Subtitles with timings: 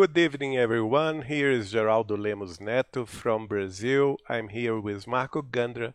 [0.00, 1.20] Good evening, everyone.
[1.24, 4.16] Here is Geraldo Lemos Neto from Brazil.
[4.30, 5.92] I'm here with Marco Gandra,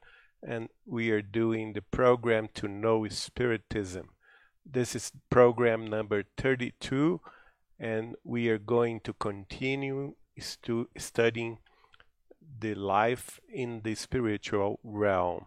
[0.48, 4.10] and we are doing the program to know Spiritism.
[4.64, 7.20] This is program number 32,
[7.80, 11.58] and we are going to continue stu studying
[12.60, 15.46] the life in the spiritual realm.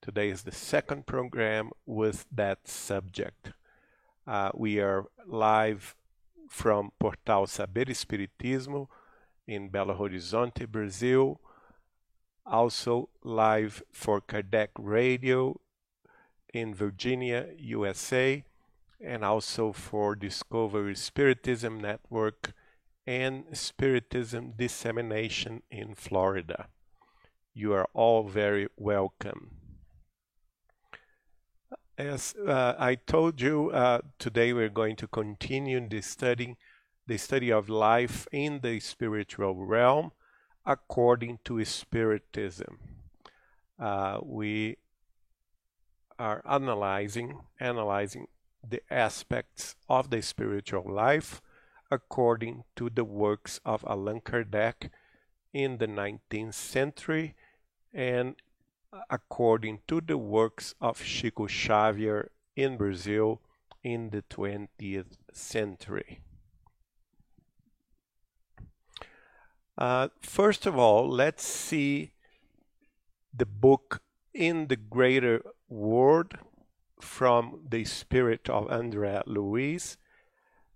[0.00, 3.50] Today is the second program with that subject.
[4.28, 5.96] Uh, we are live
[6.50, 8.88] from Portal Saber Espiritismo
[9.46, 11.40] in Belo Horizonte, Brazil.
[12.44, 15.60] Also live for Kardec Radio
[16.52, 18.44] in Virginia, USA,
[19.00, 22.52] and also for Discovery Spiritism Network
[23.06, 26.66] and Spiritism Dissemination in Florida.
[27.54, 29.59] You are all very welcome.
[31.98, 36.56] As uh, I told you, uh, today we're going to continue the study,
[37.06, 40.12] the study of life in the spiritual realm
[40.64, 42.78] according to Spiritism.
[43.78, 44.76] Uh, we
[46.18, 48.28] are analyzing, analyzing
[48.66, 51.42] the aspects of the spiritual life
[51.90, 54.90] according to the works of Allan Kardec
[55.52, 57.34] in the 19th century
[57.92, 58.36] and
[59.08, 63.40] according to the works of Chico Xavier in Brazil
[63.82, 66.20] in the 20th century.
[69.78, 72.12] Uh, first of all, let's see
[73.32, 74.02] the book
[74.34, 76.36] In the Greater World
[77.00, 79.96] from the Spirit of André Luiz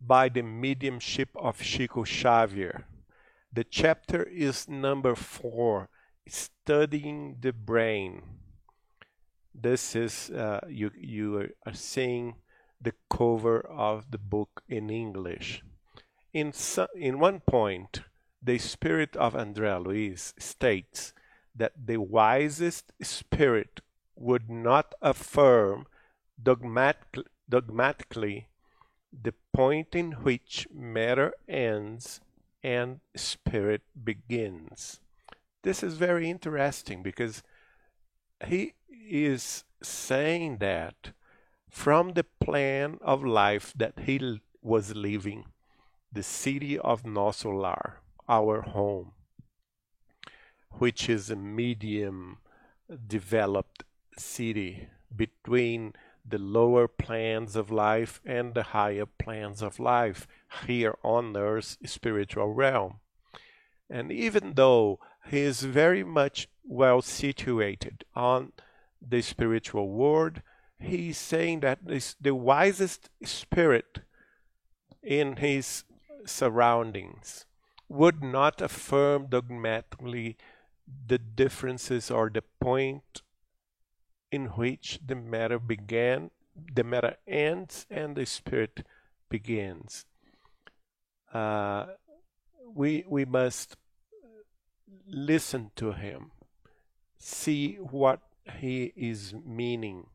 [0.01, 2.87] by the mediumship of Chico Xavier.
[3.53, 5.91] The chapter is number four
[6.29, 8.23] studying the brain.
[9.55, 12.37] This is uh, you you are seeing
[12.81, 15.63] the cover of the book in English.
[16.33, 16.53] In
[16.97, 18.03] in one point,
[18.43, 21.13] the spirit of André Luiz states
[21.55, 23.81] that the wisest spirit
[24.17, 25.87] would not affirm
[26.43, 28.49] dogmatic, dogmatically
[29.23, 32.21] the point in which matter ends
[32.63, 35.01] and spirit begins.
[35.65, 37.43] This is very interesting because
[38.47, 41.13] he is saying that
[41.71, 45.47] from the plan of life that he was living,
[46.13, 49.13] the city of Nosso Lar, our home,
[50.73, 52.37] which is a medium
[53.07, 53.85] developed
[54.19, 55.95] city between
[56.27, 60.29] the lower plans of life and the higher plans of life
[60.67, 63.01] here on earth's spiritual realm.
[63.95, 64.99] And even though
[65.31, 68.53] he is very much well situated on
[69.01, 70.43] the spiritual world.
[70.79, 74.01] He is saying that this, the wisest spirit
[75.03, 75.85] in his
[76.27, 77.47] surroundings
[77.89, 80.37] would not affirm dogmatically
[81.07, 83.23] the differences or the point
[84.31, 86.31] in which the matter began,
[86.75, 88.85] the matter ends, and the spirit
[89.31, 90.07] begins.
[91.33, 91.87] Uh,
[92.75, 93.77] we we must
[95.07, 96.33] listen to him,
[97.19, 98.21] see what
[98.59, 100.07] he is meaning,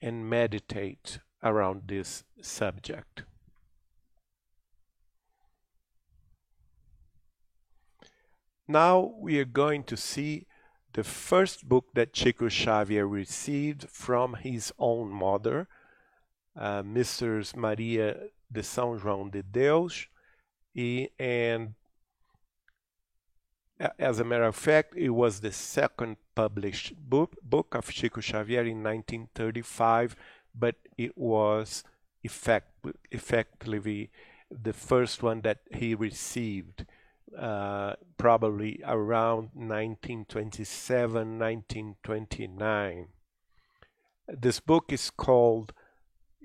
[0.00, 3.24] and meditate around this subject.
[8.66, 10.46] Now we are going to see
[10.92, 15.68] the first book that Chico Xavier received from his own mother,
[16.54, 17.56] uh, Mrs.
[17.56, 18.16] Maria
[18.50, 20.06] de São João de Deus,
[21.18, 21.74] and
[23.98, 28.62] as a matter of fact, it was the second published book, book of Chico Xavier
[28.62, 30.16] in 1935,
[30.54, 31.84] but it was
[32.24, 32.68] effect,
[33.10, 34.10] effectively
[34.50, 36.86] the first one that he received
[37.36, 43.08] uh, probably around 1927, 1929.
[44.26, 45.72] This book is called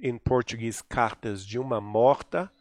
[0.02, 2.52] in Portuguese Cartas de uma Morta,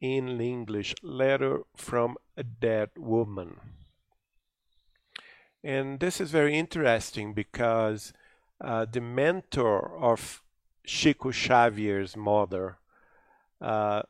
[0.00, 3.79] in English Letter from a Dead Woman.
[5.62, 8.12] And this is very interesting because
[8.60, 10.42] uh, the mentor of
[10.84, 12.78] Chico Xavier's mother
[13.60, 14.02] uh,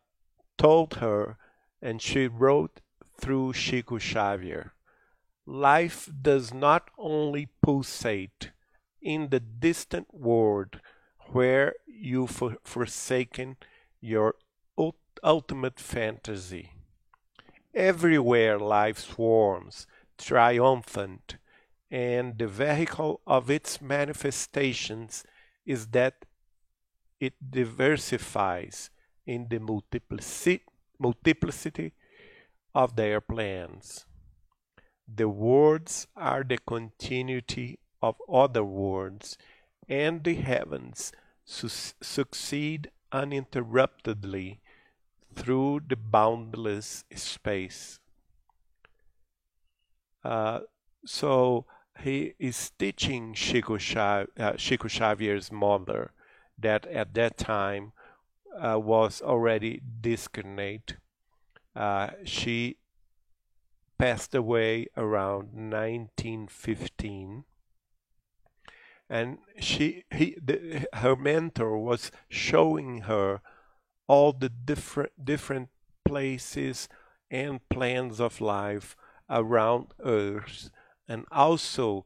[0.57, 1.37] told her,
[1.83, 2.81] and she wrote
[3.21, 4.73] through Chico Xavier,
[5.45, 8.51] life does not only pulsate
[9.03, 10.81] in the distant world
[11.33, 13.57] where you've forsaken
[14.01, 14.35] your
[15.23, 16.73] ultimate fantasy.
[17.75, 19.87] Everywhere life swarms,
[20.21, 21.37] triumphant,
[21.91, 25.25] and the vehicle of its manifestations
[25.67, 26.25] is that
[27.19, 28.91] it diversifies
[29.27, 30.63] in the multiplicity,
[32.75, 34.07] of their plans.
[35.13, 39.37] The worlds are the continuity of other worlds,
[39.89, 41.13] and the heavens
[41.45, 44.61] su succeed uninterruptedly
[45.35, 47.99] through the boundless space.
[50.25, 50.61] Uh,
[51.05, 51.67] so
[52.03, 56.13] he is teaching uh, Chico Xavier's mother
[56.59, 57.93] that at that time
[58.59, 60.97] uh, was already discarnate.
[61.75, 62.77] Uh, she
[63.99, 67.45] passed away around 1915
[69.11, 73.43] and she he the, her mentor was showing her
[74.07, 75.69] all the different different
[76.05, 76.89] places
[77.31, 78.97] and plans of life
[79.31, 80.71] around earth
[81.09, 82.05] and also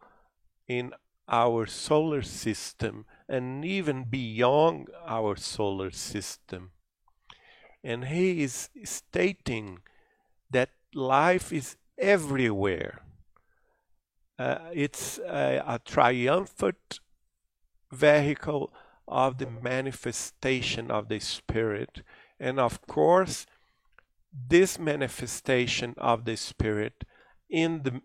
[0.68, 0.92] in
[1.28, 6.70] our solar system and even beyond our solar system
[7.82, 9.78] and he is stating
[10.50, 13.00] that life is everywhere
[14.38, 17.00] uh, it's a, a triumphant
[17.92, 18.72] vehicle
[19.06, 22.02] of the manifestation of the Spirit.
[22.40, 23.46] And of course,
[24.48, 27.04] this manifestation of the Spirit
[27.54, 28.02] in the,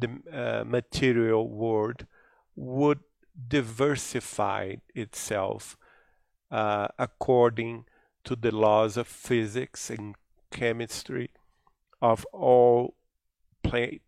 [0.00, 2.06] the uh, material world
[2.56, 3.00] would
[3.46, 5.76] diversify itself
[6.50, 7.84] uh, according
[8.24, 10.14] to the laws of physics and
[10.50, 11.28] chemistry
[12.00, 12.94] of all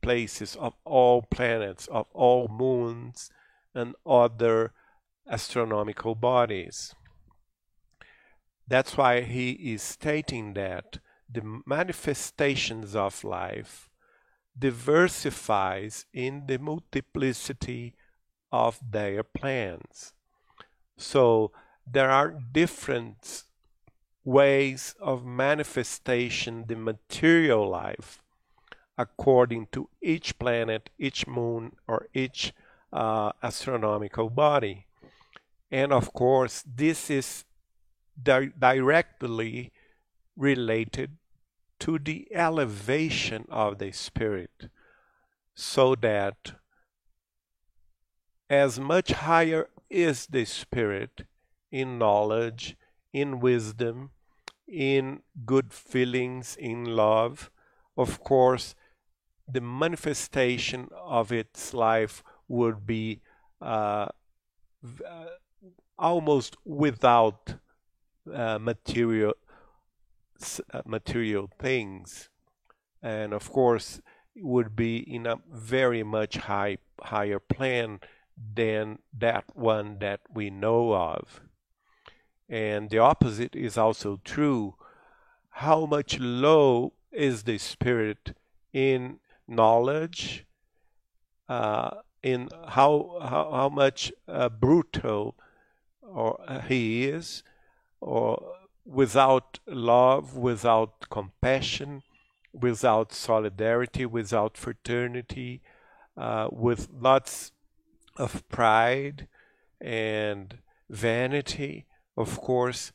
[0.01, 3.31] places, of all planets, of all moons,
[3.75, 4.73] and other
[5.29, 6.95] astronomical bodies.
[8.67, 11.01] That's why he is stating that
[11.31, 13.90] the manifestations of life
[14.61, 17.95] diversifies in the multiplicity
[18.53, 20.13] of their plans.
[20.97, 21.53] So
[21.87, 23.45] there are different
[24.25, 28.23] ways of manifestation the material life
[28.99, 32.53] according to each planet, each moon, or each
[32.93, 34.87] uh, astronomical body.
[35.71, 37.45] And of course, this is
[38.23, 39.73] di directly
[40.37, 41.17] related
[41.81, 44.71] to the elevation of the spirit,
[45.55, 46.53] so that
[48.49, 51.23] as much higher is the spirit
[51.71, 52.77] in knowledge,
[53.13, 54.11] in wisdom,
[54.69, 57.51] in good feelings, in love,
[57.97, 58.75] of course,
[59.49, 63.21] the manifestation of its life would be
[63.61, 64.07] uh,
[65.07, 65.27] uh,
[65.99, 67.55] almost without
[68.33, 69.35] uh, material
[70.85, 72.29] material things,
[73.03, 74.01] and of course
[74.35, 78.01] it would be in a very much high higher plan
[78.55, 81.41] than that one that we know of.
[82.49, 84.75] And the opposite is also true.
[85.51, 88.35] How much low is the spirit
[88.73, 90.47] in knowledge,
[91.49, 91.91] uh,
[92.23, 95.37] in how, how, how much uh, brutal
[96.03, 97.43] or uh, he is,
[98.01, 102.03] or without love, without compassion,
[102.53, 105.63] without solidarity, without fraternity,
[106.17, 107.53] uh, with lots
[108.17, 109.29] of pride
[109.81, 110.59] and
[110.89, 112.93] vanity, of course,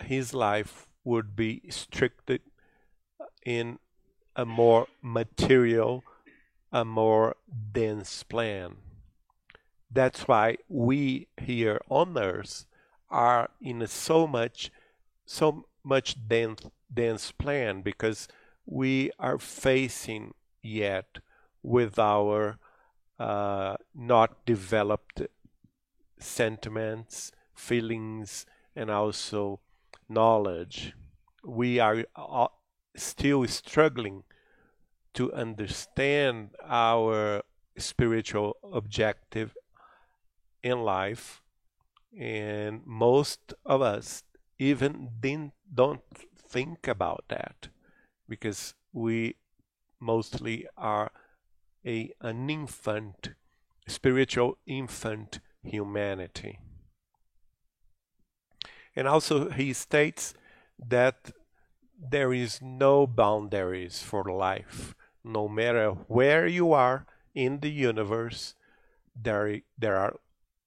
[0.00, 2.42] his life would be restricted
[3.44, 3.78] in
[4.36, 6.02] a more material,
[6.72, 7.36] a more
[7.72, 8.76] dense plan.
[9.90, 12.66] That's why we here on Earth
[13.10, 14.70] are in so much,
[15.30, 18.26] so much dense, dense plan because
[18.66, 21.18] we are facing yet
[21.62, 22.58] with our
[23.16, 25.22] uh, not developed
[26.18, 28.44] sentiments, feelings,
[28.74, 29.60] and also
[30.08, 30.94] knowledge.
[31.44, 32.48] We are uh,
[32.96, 34.24] still struggling
[35.14, 37.42] to understand our
[37.78, 39.56] spiritual objective
[40.64, 41.40] in life
[42.18, 44.24] and most of us
[44.60, 46.02] even didn't, don't
[46.36, 47.68] think about that
[48.28, 49.36] because we
[49.98, 51.10] mostly are
[51.84, 53.30] a, an infant,
[53.88, 56.58] spiritual infant humanity.
[58.94, 60.34] And also he states
[60.78, 61.30] that
[61.98, 64.94] there is no boundaries for life.
[65.24, 68.54] No matter where you are in the universe,
[69.16, 70.16] there, there are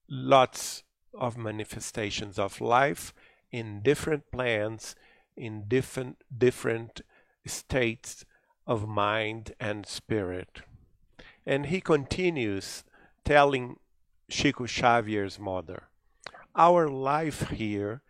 [0.10, 0.84] lots
[1.14, 3.14] of manifestations of life
[3.54, 4.96] in different plans,
[5.38, 7.02] in different, different
[7.46, 8.26] states
[8.68, 10.62] of mind and spirit.
[11.46, 12.84] And he continues
[13.24, 13.78] telling
[14.30, 15.84] Chico Xavier's mother,
[16.56, 18.02] Our life here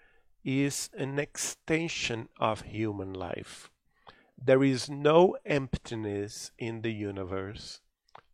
[0.43, 3.69] is an extension of human life.
[4.37, 7.81] there is no emptiness in the universe.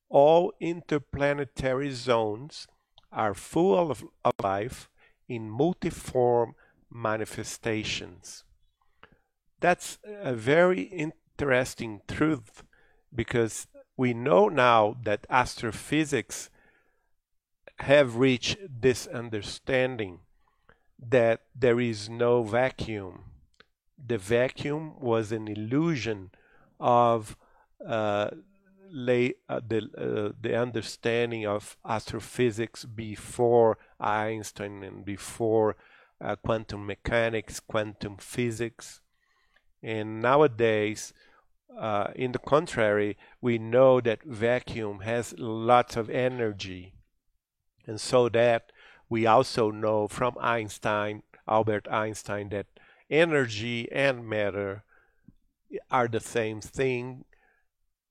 [0.10, 2.68] All interplanetary zones
[3.12, 4.90] are full of, of life
[5.28, 6.56] in multiform
[6.92, 8.44] manifestations.
[9.60, 12.64] That's a very interesting truth
[13.14, 13.68] because
[13.98, 16.50] we know now that astrophysics
[17.80, 20.20] have reached this understanding
[20.98, 23.24] that there is no vacuum.
[23.98, 26.32] The vacuum was an illusion
[26.80, 27.38] of
[27.86, 28.30] uh,
[28.92, 35.76] lay, uh, the, uh, the understanding of astrophysics before Einstein and before
[36.22, 39.02] uh, quantum mechanics, quantum physics.
[39.82, 41.14] And nowadays,
[41.78, 46.94] uh, in the contrary, we know that vacuum has lots of energy.
[47.86, 48.72] And so that
[49.10, 52.68] we also know from Einstein, Albert Einstein, that
[53.10, 54.84] energy and matter
[55.90, 57.26] are the same thing.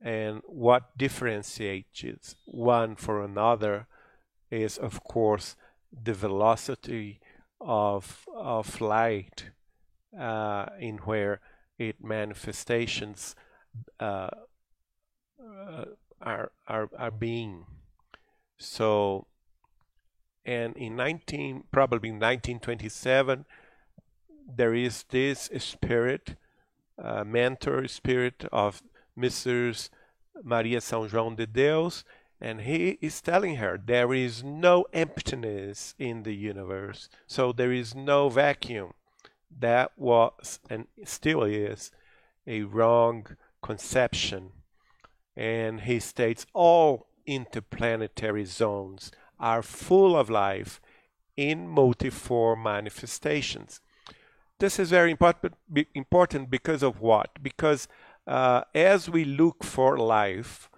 [0.01, 3.87] And what differentiates one for another
[4.51, 5.57] is, of course,
[5.93, 7.21] the velocity
[7.61, 9.51] of, of light
[10.19, 11.41] uh, in where
[11.79, 13.35] it manifestations
[14.01, 14.29] uh,
[16.21, 17.65] are, are, are being.
[18.59, 19.27] So,
[20.45, 23.45] and in 19, probably in 1927,
[24.49, 26.37] there is this spirit,
[27.03, 28.83] uh, mentor spirit of
[29.17, 29.91] Mrs.
[30.43, 32.05] Maria São João de Deus,
[32.41, 37.95] and he is telling her there is no emptiness in the universe, so there is
[37.95, 38.93] no vacuum.
[39.51, 41.91] That was and still is
[42.47, 43.27] a wrong
[43.63, 44.53] conception.
[45.37, 50.81] And he states all interplanetary zones are full of life
[51.37, 53.81] in multiform manifestations.
[54.59, 55.55] This is very important,
[55.95, 57.41] important because of what?
[57.41, 57.87] Because
[58.27, 60.69] uh, as we look for life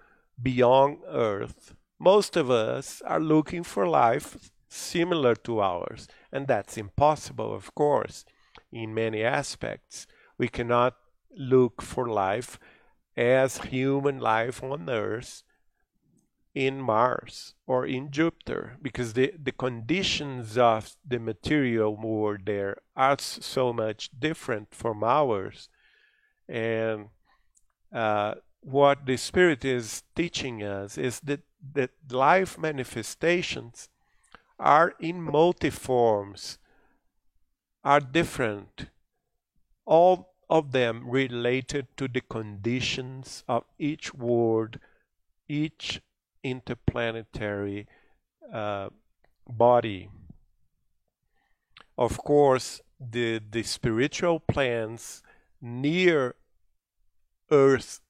[0.41, 6.07] beyond Earth, most of us are looking for life similar to ours.
[6.31, 8.25] And that's impossible, of course,
[8.71, 10.07] in many aspects.
[10.37, 10.95] We cannot
[11.37, 12.59] look for life
[13.15, 15.43] as human life on Earth
[16.53, 23.17] in Mars or in Jupiter because the, the conditions of the material world there are
[23.19, 25.69] so much different from ours.
[26.47, 27.07] And
[27.93, 31.41] uh, what the Spirit is teaching us is that,
[31.73, 33.89] that life manifestations
[34.59, 36.57] are in multiforms,
[37.83, 38.85] are different.
[39.85, 44.79] All of them related to the conditions of each world,
[45.47, 46.01] each
[46.43, 47.87] interplanetary
[48.53, 48.89] uh,
[49.47, 50.09] body.
[51.97, 55.23] Of course, the, the spiritual plans
[55.61, 56.35] near
[57.49, 58.01] Earth's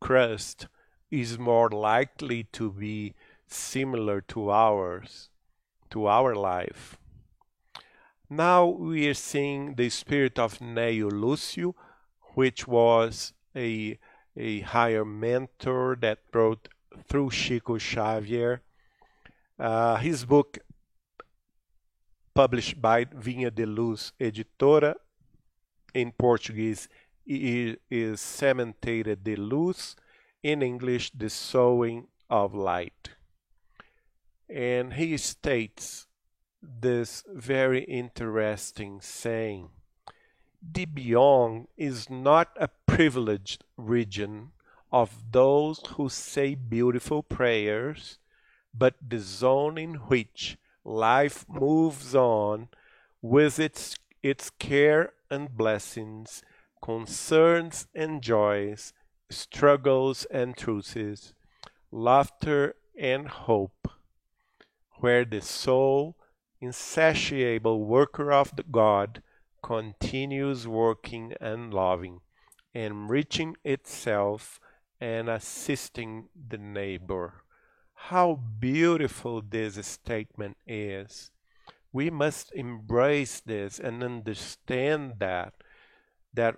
[0.00, 0.66] crust
[1.10, 3.14] is more likely to be
[3.46, 5.30] similar to ours,
[5.90, 6.98] to our life.
[8.30, 11.74] Now we are seeing the spirit of Néio Lúcio,
[12.34, 13.98] which was a,
[14.36, 16.68] a higher mentor that brought
[17.08, 18.60] through Chico Xavier.
[19.58, 20.58] Uh, his book,
[22.34, 24.94] published by Vinha de Luz Editora,
[25.94, 26.88] in Portuguese
[27.28, 29.96] is Sementeira de Luz,
[30.42, 33.10] in English, The Sowing of Light.
[34.48, 36.06] And he states
[36.62, 39.68] this very interesting saying.
[40.60, 44.52] The beyond is not a privileged region
[44.90, 48.18] of those who say beautiful prayers,
[48.74, 52.68] but the zone in which life moves on
[53.20, 56.42] with its, its care and blessings,
[56.88, 58.94] concerns and joys,
[59.28, 61.34] struggles and truces,
[61.92, 63.88] laughter and hope,
[65.00, 66.16] where the soul
[66.62, 69.22] insatiable worker of the God
[69.62, 72.22] continues working and loving,
[72.72, 74.58] enriching itself
[74.98, 77.34] and assisting the neighbor.
[77.92, 81.32] How beautiful this statement is.
[81.92, 85.52] We must embrace this and understand that
[86.32, 86.56] that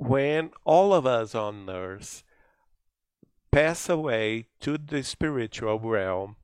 [0.00, 2.24] when all of us on earth
[3.52, 6.36] pass away to the spiritual realm,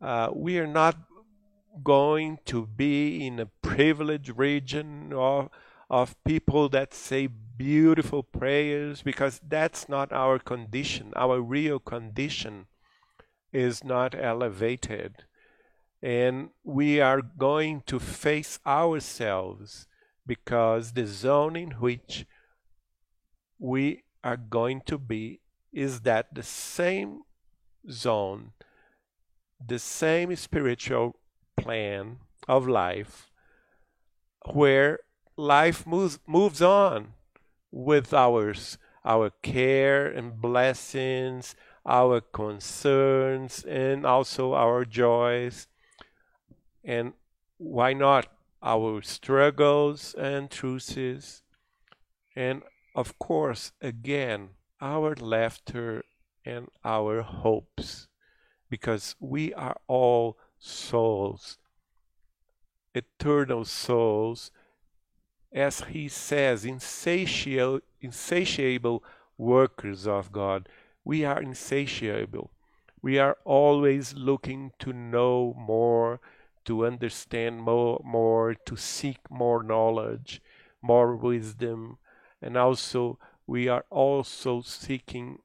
[0.00, 0.96] uh, we are not
[1.84, 5.50] going to be in a privileged region of,
[5.90, 11.12] of people that say beautiful prayers because that's not our condition.
[11.14, 12.64] Our real condition
[13.52, 15.24] is not elevated.
[16.02, 19.86] And we are going to face ourselves
[20.26, 22.24] because the zone in which
[23.60, 25.40] we are going to be
[25.72, 27.20] is that the same
[27.88, 28.52] zone,
[29.64, 31.16] the same spiritual
[31.56, 32.16] plan
[32.48, 33.30] of life
[34.52, 34.98] where
[35.36, 37.12] life moves moves on
[37.70, 41.54] with ours our care and blessings
[41.86, 45.66] our concerns and also our joys.
[46.84, 47.14] And
[47.56, 48.26] why not
[48.62, 51.42] our struggles and truces?
[52.36, 52.62] And
[53.00, 54.40] of course again
[54.80, 56.04] our laughter
[56.44, 58.08] and our hopes
[58.68, 61.58] because we are all souls
[62.94, 64.50] eternal souls
[65.52, 69.02] as he says insatiable insatiable
[69.36, 70.68] workers of god.
[71.04, 72.50] We are insatiable.
[73.02, 76.20] We are always looking to know more
[76.66, 80.42] to understand more, more to seek more knowledge
[80.82, 81.98] more wisdom
[82.40, 85.38] and also we are also seeking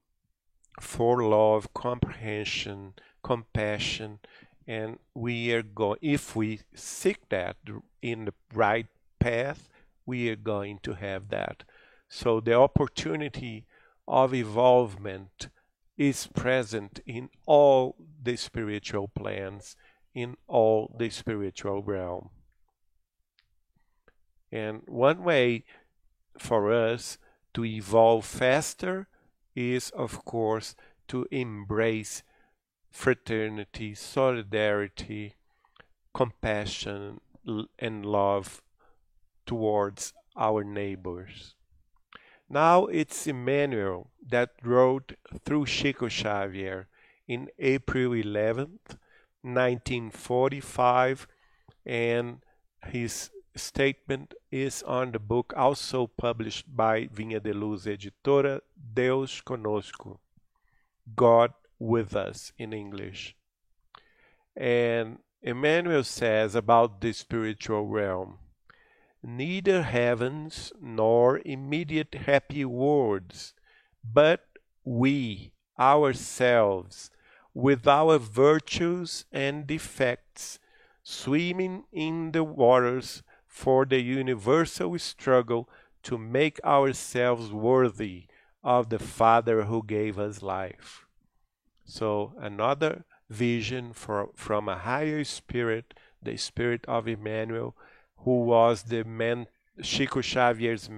[0.79, 4.19] for love comprehension compassion
[4.67, 7.57] and we are going if we seek that
[8.01, 8.87] in the right
[9.19, 9.69] path
[10.05, 11.63] we are going to have that.
[12.07, 13.65] So the opportunity
[14.07, 15.49] of evolvement
[15.97, 19.75] is present in all the spiritual plans
[20.13, 22.29] in all the spiritual realm.
[24.51, 25.65] And one way
[26.37, 27.17] for us
[27.53, 29.07] to evolve faster
[29.55, 30.75] is of course
[31.07, 32.23] to embrace
[32.91, 35.35] fraternity, solidarity,
[36.13, 37.19] compassion,
[37.79, 38.61] and love
[39.45, 41.55] towards our neighbors.
[42.49, 46.87] Now it's Emmanuel that wrote through Chico Xavier
[47.27, 48.97] in April 11th,
[49.41, 51.27] 1945,
[51.85, 52.41] and
[52.87, 58.61] his statement is on the book also published by Vinha de Luz Editora,
[58.93, 60.19] Deus Conosco,
[61.15, 63.35] God with us in English.
[64.55, 68.39] And Emmanuel says about the spiritual realm
[69.25, 73.53] neither heavens nor immediate happy worlds,
[74.03, 74.45] but
[74.83, 77.09] we ourselves,
[77.53, 80.59] with our virtues and defects,
[81.03, 83.23] swimming in the waters
[83.55, 85.69] for the universal struggle
[86.03, 88.25] to make ourselves worthy
[88.61, 91.05] of the Father who gave us life.
[91.85, 97.77] So another vision for, from a higher spirit, the spirit of Emmanuel,
[98.17, 99.47] who was the man,
[99.81, 100.89] Chico Xavier's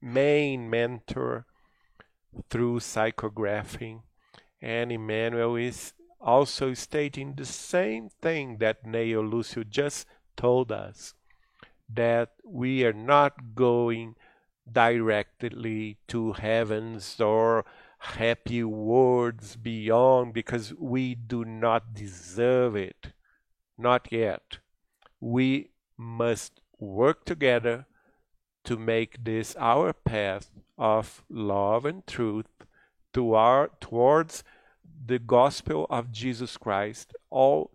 [0.00, 1.44] main mentor
[2.48, 4.00] through psychographing.
[4.62, 11.12] And Emmanuel is also stating the same thing that Néio Lúcio just told us,
[11.92, 14.14] that we are not going
[14.70, 17.64] directly to heavens or
[17.98, 23.12] happy worlds beyond because we do not deserve it.
[23.78, 24.58] Not yet.
[25.20, 27.86] We must work together
[28.64, 32.46] to make this our path of love and truth
[33.14, 34.44] to our, towards
[35.06, 37.70] the gospel of Jesus Christ, all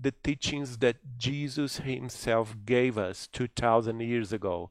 [0.00, 4.70] the teachings that Jesus himself gave us 2000 years ago.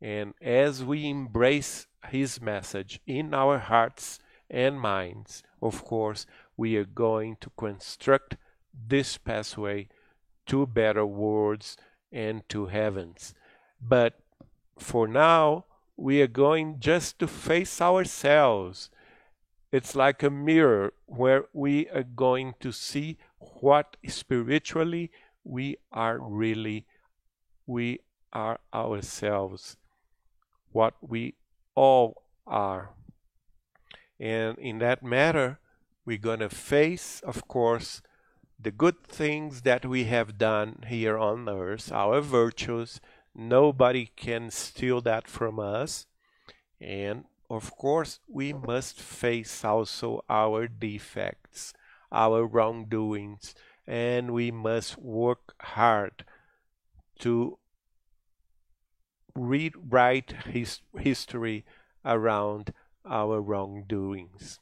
[0.00, 6.84] And as we embrace his message in our hearts and minds, of course, we are
[6.84, 8.36] going to construct
[8.74, 9.88] this pathway
[10.46, 11.76] to better worlds
[12.10, 13.34] and to heavens.
[13.80, 14.18] But
[14.78, 18.90] for now, we are going just to face ourselves.
[19.70, 23.18] It's like a mirror where we are going to see
[23.60, 25.10] what spiritually
[25.44, 26.86] we are really,
[27.66, 28.00] we
[28.32, 29.76] are ourselves,
[30.72, 31.34] what we
[31.74, 32.90] all are.
[34.18, 35.58] And in that matter,
[36.04, 38.02] we're going to face, of course,
[38.62, 43.00] the good things that we have done here on earth, our virtues.
[43.34, 46.06] Nobody can steal that from us.
[46.80, 51.72] And of course, we must face also our defects,
[52.12, 53.54] our wrongdoings,
[53.86, 56.24] and we must work hard
[57.20, 57.58] to
[59.34, 61.64] rewrite his history
[62.04, 62.72] around
[63.04, 64.60] our wrongdoings.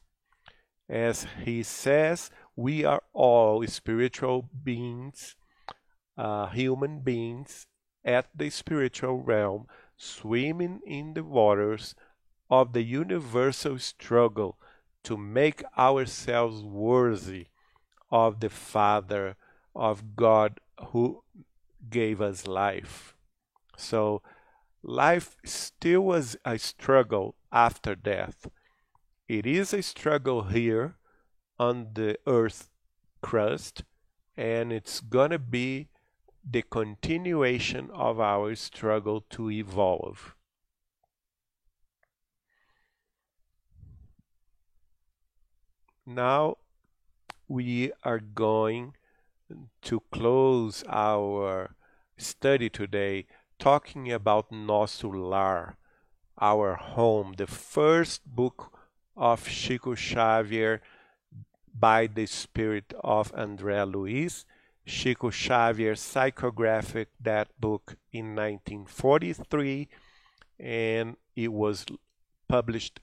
[0.87, 5.35] As he says, we are all spiritual beings,
[6.17, 7.67] uh, human beings
[8.03, 11.95] at the spiritual realm, swimming in the waters
[12.49, 14.57] of the universal struggle
[15.03, 17.47] to make ourselves worthy
[18.11, 19.35] of the Father,
[19.75, 21.23] of God who
[21.89, 23.15] gave us life.
[23.77, 24.21] So
[24.83, 28.47] life still was a struggle after death.
[29.27, 30.95] It is a struggle here
[31.59, 32.69] on the earth
[33.21, 33.83] crust,
[34.35, 35.89] and it's gonna be
[36.49, 40.35] the continuation of our struggle to evolve.
[46.09, 46.57] Now
[47.47, 48.95] we are going
[49.83, 51.75] to close our
[52.17, 53.27] study today
[53.59, 55.77] talking about Nosso Lar,
[56.41, 58.73] our home, the first book
[59.15, 60.81] of Chico Xavier
[61.79, 64.47] by the spirit of André Luiz.
[64.87, 69.87] Chico Xavier psychographed that book in 1943
[70.59, 71.85] and it was
[72.47, 72.99] published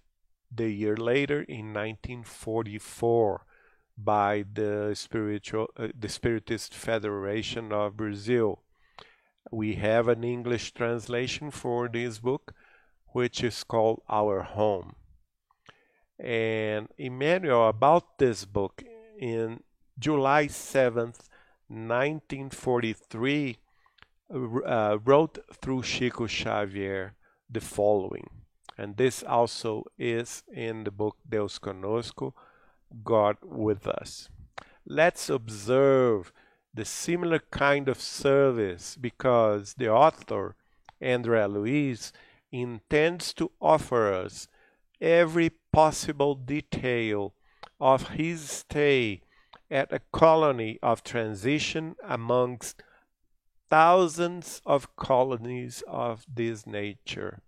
[0.55, 3.45] the year later in 1944
[3.99, 8.63] by the spiritual uh, the Spiritist Federation of Brazil.
[9.51, 12.53] We have an English translation for this book
[13.13, 14.95] which is called Our Home.
[16.19, 18.83] And Emmanuel about this book
[19.19, 19.63] in
[19.99, 21.29] July 7th,
[21.69, 23.57] 1943
[24.67, 27.15] uh, wrote through Chico Xavier
[27.49, 28.29] the following.
[28.79, 32.35] And this also is in the book Deus Conosco,
[33.05, 34.29] God with us.
[34.85, 36.33] Let's observe
[36.75, 40.57] the similar kind of service because the author,
[41.01, 42.13] André Luiz,
[42.53, 44.49] intends to offer us
[45.01, 47.35] every possible detail
[47.81, 49.23] of his stay
[49.71, 52.83] at a colony of transition amongst
[53.69, 57.43] thousands of colonies of this nature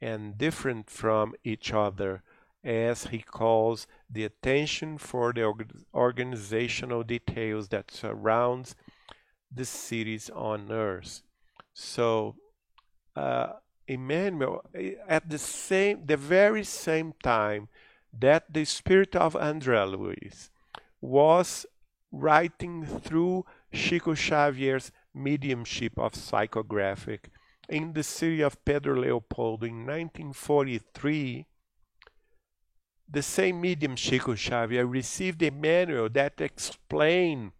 [0.00, 2.22] and different from each other
[2.64, 5.54] as he calls the attention for the
[5.94, 8.74] organizational details that surrounds
[9.50, 11.22] the cities on earth.
[11.72, 12.36] So,
[13.16, 13.54] uh,
[13.86, 17.68] Emmanuel, eh, at the same, the very same time
[18.12, 20.50] that the spirit of André Luiz
[21.00, 21.64] was
[22.10, 27.30] writing through Chico Xavier's mediumship of psychographic
[27.68, 31.46] in the city of Pedro Leopoldo in 1943,
[33.10, 37.52] the same medium Chico Xavier received a manual that explained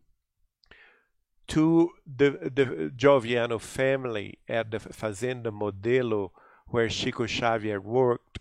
[1.48, 6.30] to the, the Joviano family at the Fazenda Modelo
[6.66, 8.38] where Chico Xavier worked.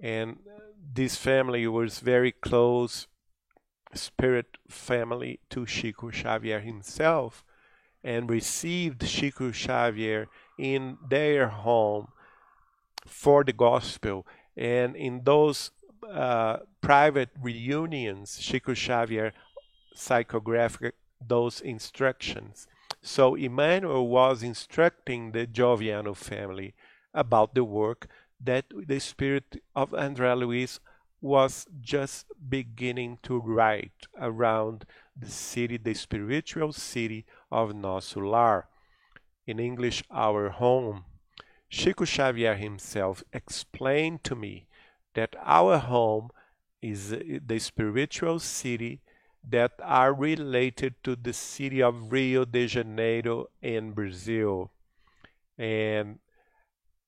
[0.00, 0.38] And
[0.92, 3.06] this family was very close
[3.94, 7.44] spirit family to Chico Xavier himself
[8.02, 12.08] and received Chico Xavier in their home
[13.06, 14.26] for the gospel.
[14.56, 15.70] And in those
[16.10, 19.32] uh, private reunions, Chico Xavier
[19.96, 20.92] psychographed
[21.26, 22.66] those instructions.
[23.02, 26.74] So Emmanuel was instructing the Joviano family
[27.12, 28.08] about the work
[28.40, 30.80] that the spirit of André Luiz
[31.20, 34.84] was just beginning to write around
[35.16, 38.68] the city, the spiritual city of Nosso Lar.
[39.46, 41.04] In English, our home.
[41.68, 44.66] Chico Xavier himself explained to me
[45.14, 46.30] that our home
[46.80, 49.00] is the spiritual city
[49.48, 54.70] that are related to the city of Rio de Janeiro in Brazil.
[55.58, 56.18] And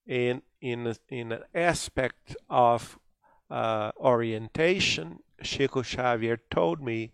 [0.06, 2.98] in, in, in an aspect of
[3.50, 7.12] uh, orientation, Chico Xavier told me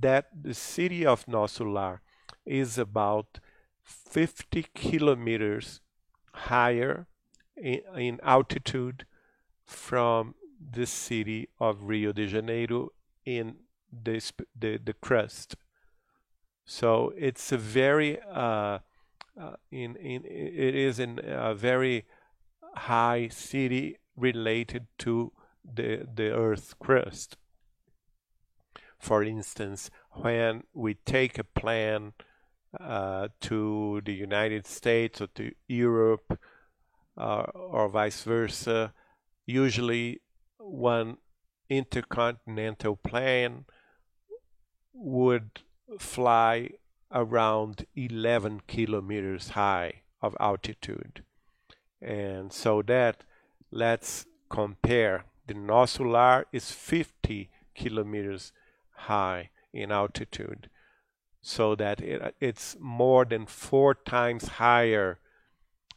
[0.00, 2.02] that the city of Nosso Lar
[2.46, 3.40] is about
[3.90, 5.80] 50 kilometers
[6.32, 7.06] higher
[7.56, 9.06] in, in altitude
[9.64, 10.34] from
[10.72, 12.90] the city of Rio de Janeiro
[13.24, 13.56] in
[13.92, 14.22] the,
[14.58, 15.56] the, the crust.
[16.64, 18.78] So it's a very, uh,
[19.40, 22.04] uh, in, in, it is in a very
[22.74, 25.32] high city related to
[25.64, 27.36] the, the Earth crust.
[28.98, 32.12] For instance, when we take a plan
[32.78, 36.38] uh, to the United States or to Europe
[37.16, 38.92] uh, or vice versa,
[39.46, 40.20] usually
[40.58, 41.16] one
[41.68, 43.64] intercontinental plane
[44.92, 45.60] would
[45.98, 46.70] fly
[47.12, 51.24] around 11 kilometers high of altitude.
[52.00, 53.24] And so that
[53.70, 55.24] let's compare.
[55.46, 58.52] The Nosso Lar is 50 kilometers
[58.92, 60.68] high in altitude,
[61.40, 65.18] so that it, it's more than four times higher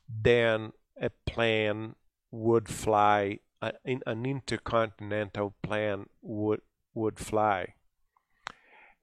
[0.07, 1.95] than a plane
[2.31, 6.61] would fly, uh, in an intercontinental plane would
[6.93, 7.73] would fly.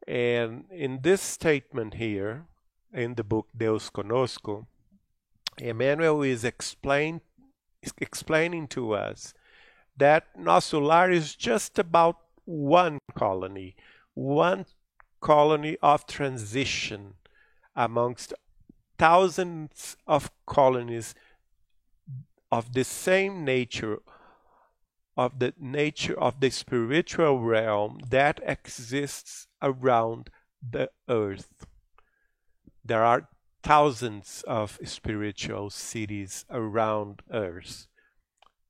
[0.06, 2.46] And in this statement here,
[2.92, 4.66] in the book Deus Conosco,
[5.58, 7.20] Emmanuel is explain,
[7.98, 9.34] explaining to us
[9.96, 13.76] that Nosso Lar is just about one colony,
[14.14, 14.66] one
[15.20, 17.14] colony of transition
[17.76, 18.34] amongst
[18.98, 21.14] thousands of colonies
[22.50, 23.98] of the same nature
[25.16, 30.30] of the nature of the spiritual realm that exists around
[30.62, 31.66] the earth.
[32.84, 33.28] There are
[33.62, 37.86] thousands of spiritual cities around earth.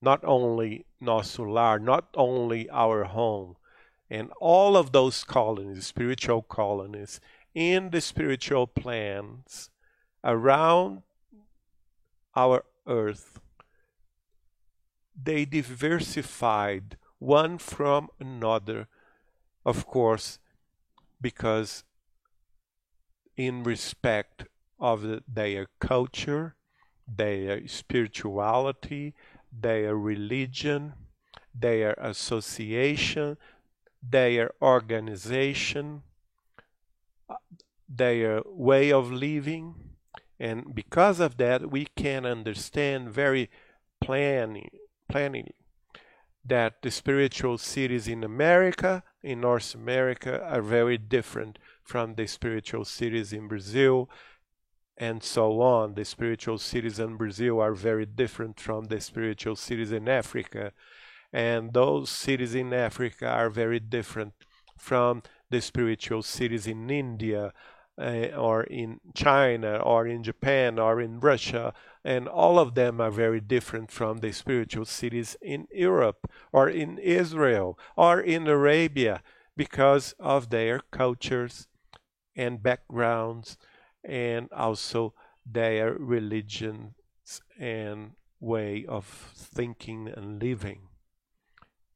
[0.02, 3.56] Not only Nosso Lar, not only our home,
[4.10, 7.20] and all of those colonies, spiritual colonies,
[7.54, 9.70] in the spiritual plans
[10.24, 11.02] around
[12.34, 13.40] our earth,
[15.22, 18.88] they diversified one from another,
[19.64, 20.38] of course,
[21.20, 21.84] because
[23.36, 24.44] in respect
[24.78, 26.56] of the, their culture,
[27.06, 29.14] their spirituality,
[29.52, 30.94] their religion,
[31.54, 33.36] their association,
[34.02, 36.02] their organization,
[37.88, 39.74] their way of living.
[40.38, 43.50] And because of that, we can understand very
[44.00, 44.70] planning,
[45.08, 45.52] planning
[46.44, 52.84] that the spiritual cities in America, in North America, are very different from the spiritual
[52.84, 54.08] cities in Brazil,
[54.96, 55.94] and so on.
[55.94, 60.72] The spiritual cities in Brazil are very different from the spiritual cities in Africa,
[61.32, 64.34] and those cities in Africa are very different
[64.78, 67.52] from the spiritual cities in India
[68.00, 71.72] uh, or in China or in Japan or in Russia
[72.04, 76.98] and all of them are very different from the spiritual cities in Europe or in
[76.98, 79.22] Israel or in Arabia
[79.56, 81.68] because of their cultures
[82.34, 83.58] and backgrounds
[84.02, 85.12] and also
[85.44, 86.94] their religions
[87.58, 89.04] and way of
[89.36, 90.89] thinking and living.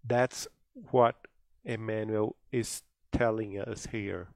[0.05, 0.47] That's
[0.91, 1.17] what
[1.65, 4.29] Emmanuel is telling us here.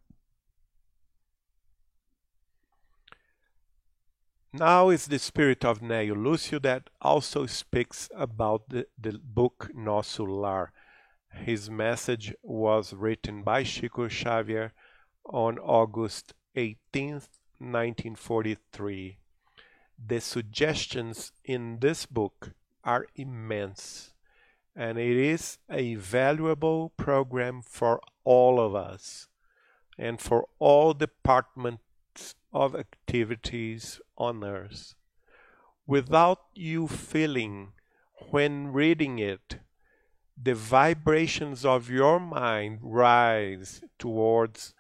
[4.53, 10.27] Now is the spirit of Néio Lúcio that also speaks about the, the book Nosso
[10.27, 10.73] Lar.
[11.31, 14.73] His message was written by Chico Xavier
[15.27, 17.21] on August 18,
[17.59, 19.19] 1943.
[20.07, 22.53] The suggestions in this book
[22.83, 24.15] are immense,
[24.79, 29.27] and it is a valuable program for all of us
[29.99, 34.95] and for all departments of activities on earth.
[35.85, 37.73] Without you feeling,
[38.31, 39.59] when reading it,
[40.41, 44.75] the vibrations of your mind rise towards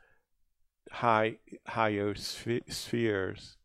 [0.92, 3.56] high, higher spheres.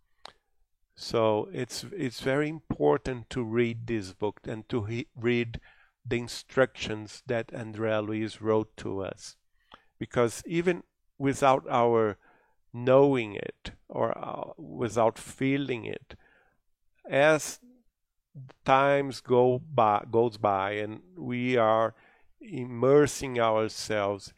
[0.95, 5.59] So it's it's very important to read this book and to read
[6.05, 9.35] the instructions that André Luiz wrote to us,
[9.99, 10.83] because even
[11.17, 12.17] without our
[12.73, 16.15] knowing it or uh, without feeling it
[17.07, 17.59] as
[18.65, 21.93] times go by goes by and we are
[22.41, 24.33] immersing ourselves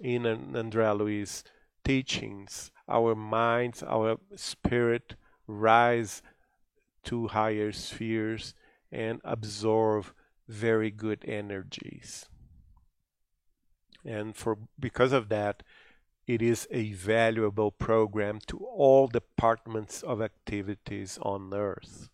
[0.00, 1.42] in an André Luiz
[1.84, 5.16] teachings our minds our spirit
[5.48, 6.22] rise
[7.02, 8.54] to higher spheres
[8.92, 10.06] and absorb
[10.50, 12.26] very good energies
[14.04, 15.62] and for because of that
[16.26, 22.08] it is a valuable program to all departments of activities on Earth.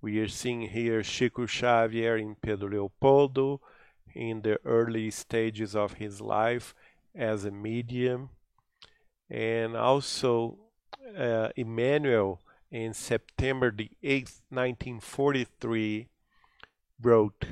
[0.00, 3.60] We are seeing here Chico Xavier in Pedro Leopoldo
[4.14, 6.74] in the early stages of his life
[7.12, 8.30] as a medium,
[9.28, 10.58] and also
[11.16, 16.08] uh, Emmanuel in September the 8th, 1943,
[17.00, 17.44] wrote,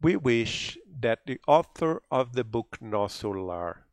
[0.00, 3.86] We wish that the author of the book Nosso Lar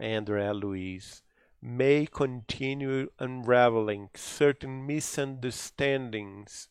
[0.00, 1.22] André Luiz,
[1.62, 6.68] may continue unraveling certain misunderstandings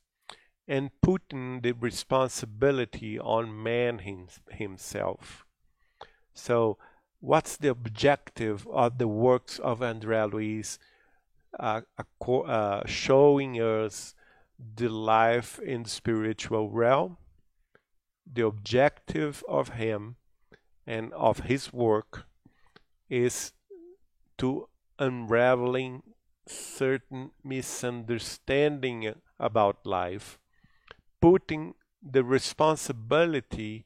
[0.67, 5.45] and putting the responsibility on man him, himself.
[6.33, 6.77] So,
[7.19, 10.79] what's the objective of the works of André Luiz
[11.59, 11.81] uh,
[12.27, 14.13] uh, showing us
[14.75, 17.17] the life in the spiritual realm?
[18.31, 20.17] The objective of him
[20.85, 22.25] and of his work
[23.09, 23.53] is
[24.37, 24.67] to
[24.99, 26.03] unraveling
[26.47, 30.39] certain misunderstanding about life,
[31.21, 33.85] putting the responsibility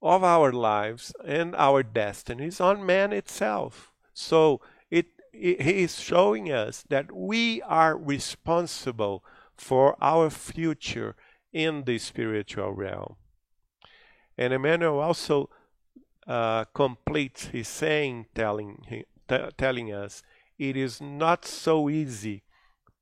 [0.00, 3.92] of our lives and our destinies on man itself.
[4.12, 9.24] So it, it, he is showing us that we are responsible
[9.56, 11.16] for our future
[11.52, 13.16] in the spiritual realm.
[14.36, 15.50] And Emmanuel also
[16.26, 19.04] uh, completes his saying, telling,
[19.56, 20.22] telling us
[20.58, 22.42] it is not so easy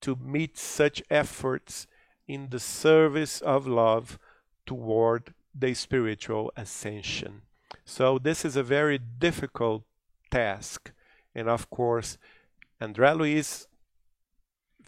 [0.01, 1.87] to meet such efforts
[2.27, 4.18] in the service of love
[4.66, 7.42] toward the spiritual ascension.
[7.85, 9.85] So, this is a very difficult
[10.31, 10.92] task.
[11.35, 12.18] And of course,
[12.81, 13.66] André Luiz,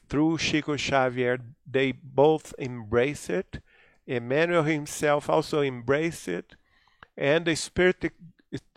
[0.08, 3.60] through Chico Xavier, they both embrace it.
[4.06, 6.56] Emmanuel himself also embraced it.
[7.16, 8.12] And the Spiritist,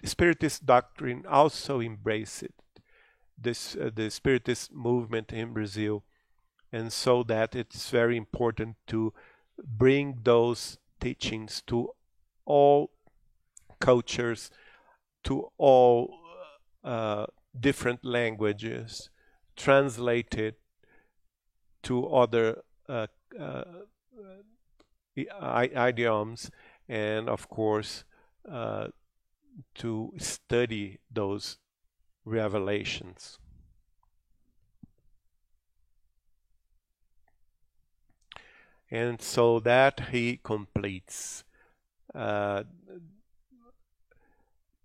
[0.03, 2.53] Spiritist doctrine also embraced it.
[3.37, 6.03] This, uh, the Spiritist movement in Brazil.
[6.71, 9.13] And so that it's very important to
[9.63, 11.91] bring those teachings to
[12.45, 12.91] all
[13.79, 14.51] cultures,
[15.23, 16.19] to all
[16.83, 17.25] uh,
[17.59, 19.09] different languages,
[19.55, 20.55] translated
[21.83, 23.07] to other uh,
[23.39, 23.63] uh,
[25.17, 26.51] idioms,
[26.88, 28.03] and of course,
[28.49, 28.88] uh,
[29.75, 31.58] to study those
[32.25, 33.39] revelations.
[38.89, 41.43] And so that he completes.
[42.15, 42.63] Uh,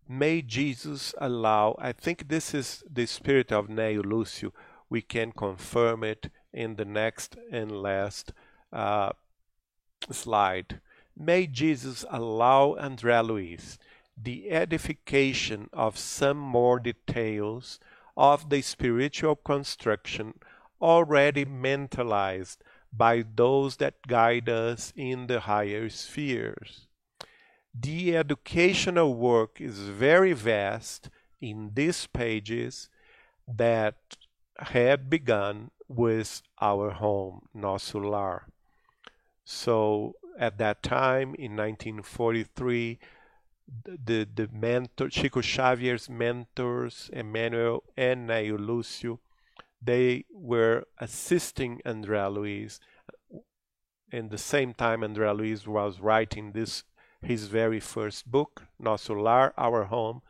[0.09, 4.51] may Jesus allow, I think this is the spirit of Néio Lúcio.
[4.91, 8.33] We can confirm it in the next and last
[8.73, 9.13] uh,
[10.11, 10.81] slide.
[11.17, 13.79] May Jesus allow André Luiz
[14.21, 17.81] the edification of some more details
[18.17, 20.35] of the spiritual construction
[20.81, 22.63] already mentalized
[22.93, 26.89] by those that guide us in the higher spheres.
[27.75, 31.09] The educational work is very vast
[31.41, 32.91] in these pages
[33.49, 33.97] that
[34.59, 38.47] had begun with our home, Nosso Lar.
[39.53, 42.99] So at that time, in 1943,
[43.85, 49.19] the, the mentor, Chico Xavier's mentors, Emmanuel and Néio Lúcio,
[49.81, 52.81] they were assisting André Luiz.
[54.11, 56.85] In the same time, André Luiz was writing this
[57.21, 60.23] his very first book, Nosso Lar, Our Home,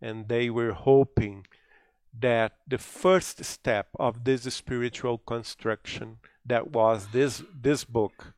[0.00, 1.46] and they were hoping
[2.18, 8.32] that the first step of this spiritual construction that was this this book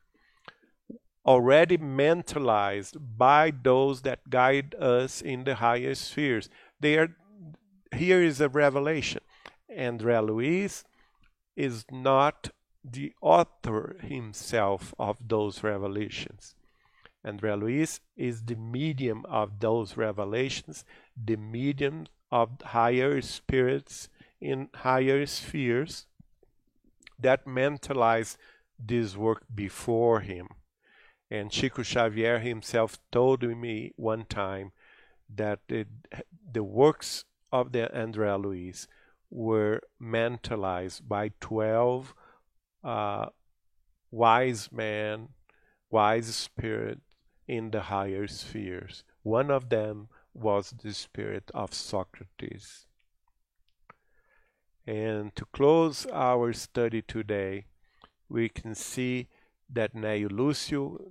[1.25, 6.49] already mentalized by those that guide us in the higher spheres.
[6.79, 7.15] They are,
[7.95, 9.21] here is a revelation.
[9.75, 10.83] André Luiz
[11.55, 12.49] is not
[12.83, 16.55] the author himself of those revelations.
[17.25, 20.83] André Luiz is the medium of those revelations,
[21.15, 26.07] the medium of higher spirits in higher spheres
[27.19, 28.37] that mentalize
[28.79, 30.47] this work before him.
[31.31, 34.73] And Chico Xavier himself told me one time
[35.33, 35.87] that it,
[36.51, 38.89] the works of the André Luiz
[39.29, 42.13] were mentalized by 12
[42.83, 43.27] uh,
[44.11, 45.29] wise men,
[45.89, 46.99] wise spirit
[47.47, 49.05] in the higher spheres.
[49.23, 52.87] One of them was the spirit of Socrates.
[54.85, 57.67] And to close our study today,
[58.27, 59.29] we can see
[59.71, 61.01] that Néio Lúcio,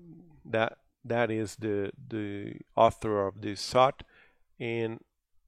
[0.44, 4.02] that that is the the author of this thought,
[4.58, 5.00] in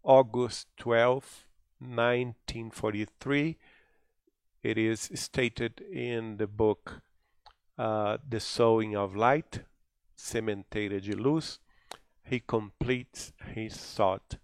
[0.02, 1.44] August 12,
[1.78, 3.56] 1943,
[4.62, 7.02] it is stated in the book
[7.78, 9.60] uh, The Sowing of Light,
[10.16, 11.58] Sementeira de Luz,
[12.24, 14.36] he completes his thought.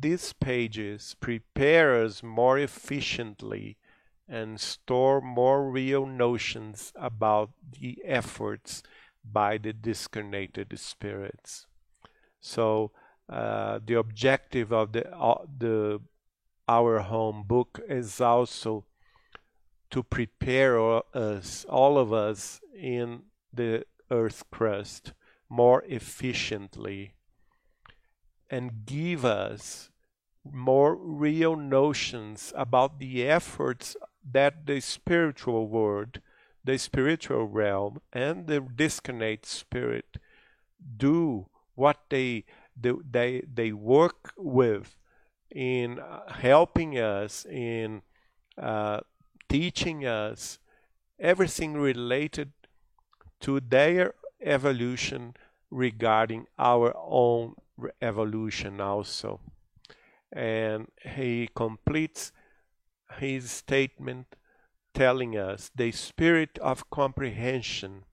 [0.00, 3.76] These pages prepare us more efficiently
[4.28, 8.82] and store more real notions about the efforts
[9.24, 11.66] by the discarnated spirits.
[12.40, 12.92] So
[13.28, 16.00] uh, the objective of the uh, the
[16.68, 18.84] our home book is also
[19.90, 23.22] to prepare us, all of us, in
[23.52, 25.12] the earth crust
[25.48, 27.14] more efficiently
[28.50, 29.90] and give us
[30.44, 33.96] more real notions about the efforts
[34.32, 36.20] that the spiritual world,
[36.64, 40.18] the spiritual realm, and the discarnate spirit
[40.96, 42.44] do what they
[42.78, 44.96] do, they they work with
[45.50, 48.02] in helping us in
[48.58, 49.00] uh,
[49.48, 50.58] teaching us
[51.18, 52.52] everything related
[53.40, 55.34] to their evolution
[55.70, 57.54] regarding our own
[58.00, 59.40] evolution also.
[60.32, 62.32] And he completes
[63.18, 64.36] his statement
[64.94, 68.04] telling us the spirit of comprehension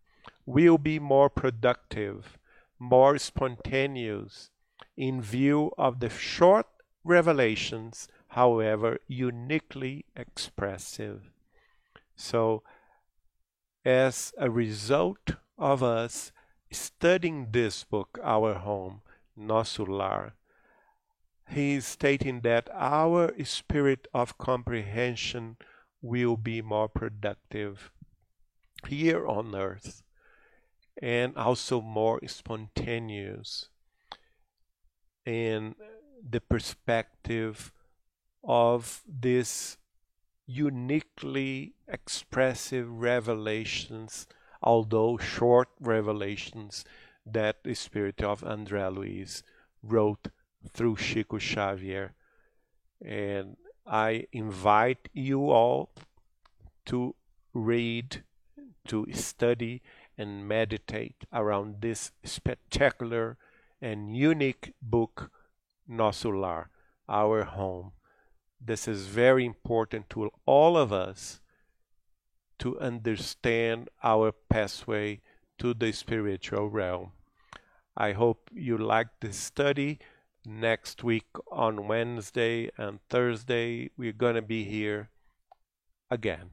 [0.45, 2.37] will be more productive,
[2.77, 4.49] more spontaneous,
[4.97, 6.67] in view of the short
[7.03, 11.31] revelations, however uniquely expressive.
[12.15, 12.63] So,
[13.85, 16.31] as a result of us
[16.71, 19.01] studying this book, Our Home,
[19.37, 20.35] Nosso Lar,
[21.49, 25.57] he is stating that our spirit of comprehension
[26.01, 27.91] will be more productive
[28.87, 30.03] here on earth
[31.01, 33.69] and also more spontaneous
[35.25, 35.75] in
[36.29, 37.71] the perspective
[38.43, 39.77] of this
[40.45, 44.27] uniquely expressive revelations,
[44.61, 46.83] although short revelations,
[47.25, 49.43] that the spirit of André Luiz
[49.81, 50.27] wrote
[50.70, 52.14] through Chico Xavier.
[53.03, 55.91] And I invite you all
[56.86, 57.16] to
[57.53, 58.24] read,
[58.88, 59.82] to study,
[60.18, 63.38] and meditate around this spectacular
[63.82, 65.32] and unique book,
[65.89, 66.70] Nosso Lar,
[67.09, 67.91] Our Home.
[68.66, 71.41] This is very important to all of us
[72.59, 75.20] to understand our pathway
[75.57, 77.11] to the spiritual realm.
[77.97, 79.99] I hope you like this study.
[80.45, 85.09] Next week on Wednesday and Thursday, we're going to be here
[86.11, 86.49] again.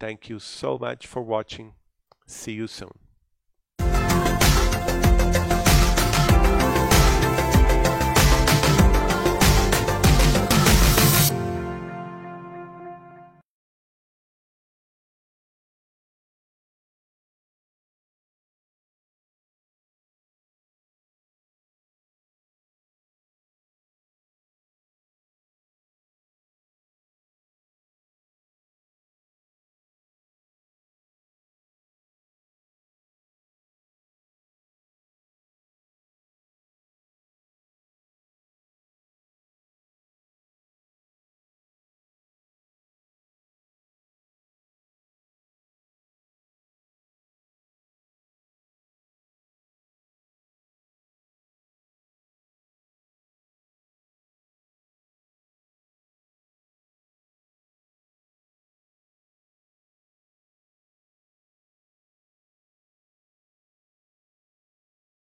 [0.00, 1.74] Thank you so much for watching.
[2.26, 3.03] See you soon.